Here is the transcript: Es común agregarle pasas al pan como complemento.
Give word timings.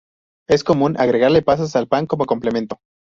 Es 0.49 0.63
común 0.63 0.95
agregarle 0.99 1.43
pasas 1.43 1.75
al 1.75 1.87
pan 1.87 2.07
como 2.07 2.25
complemento. 2.25 2.79